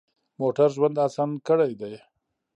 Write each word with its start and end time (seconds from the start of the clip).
موټر 0.39 0.67
ژوند 0.75 0.95
اسان 1.05 1.29
کړی 1.47 1.71
دی. 1.81 1.93